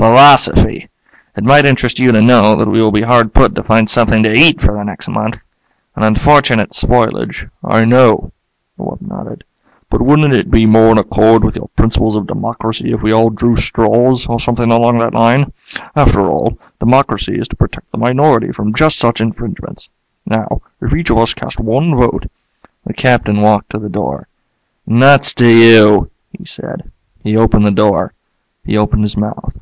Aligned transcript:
"Philosophy. 0.00 0.88
It 1.36 1.44
might 1.44 1.66
interest 1.66 1.98
you 1.98 2.10
to 2.10 2.22
know 2.22 2.56
that 2.56 2.68
we 2.70 2.80
will 2.80 2.90
be 2.90 3.02
hard 3.02 3.34
put 3.34 3.54
to 3.54 3.62
find 3.62 3.88
something 3.90 4.22
to 4.22 4.32
eat 4.32 4.60
for 4.62 4.72
the 4.72 4.82
next 4.82 5.08
month. 5.08 5.36
An 5.94 6.02
unfortunate 6.02 6.70
spoilage" 6.70 7.46
"I 7.64 7.84
know." 7.84 8.32
The 8.78 8.84
wub 8.84 9.02
nodded. 9.02 9.44
"But 9.90 10.00
wouldn't 10.00 10.32
it 10.32 10.50
be 10.50 10.64
more 10.64 10.90
in 10.90 10.96
accord 10.96 11.44
with 11.44 11.54
your 11.54 11.68
principles 11.76 12.16
of 12.16 12.26
democracy 12.26 12.92
if 12.92 13.02
we 13.02 13.12
all 13.12 13.28
drew 13.28 13.56
straws, 13.56 14.26
or 14.26 14.40
something 14.40 14.72
along 14.72 14.98
that 14.98 15.12
line? 15.12 15.52
After 15.94 16.22
all, 16.26 16.58
democracy 16.78 17.38
is 17.38 17.48
to 17.48 17.56
protect 17.56 17.90
the 17.92 17.98
minority 17.98 18.52
from 18.52 18.72
just 18.72 18.96
such 18.98 19.20
infringements. 19.20 19.90
Now, 20.24 20.62
if 20.80 20.94
each 20.94 21.10
of 21.10 21.18
us 21.18 21.34
casts 21.34 21.60
one 21.60 21.94
vote" 21.94 22.26
The 22.86 22.94
Captain 22.94 23.42
walked 23.42 23.70
to 23.70 23.78
the 23.78 23.90
door. 23.90 24.28
"Nuts 24.86 25.34
to 25.34 25.46
you," 25.46 26.10
he 26.32 26.46
said. 26.46 26.90
He 27.22 27.36
opened 27.36 27.66
the 27.66 27.70
door. 27.70 28.14
He 28.64 28.78
opened 28.78 29.02
his 29.02 29.16
mouth. 29.16 29.58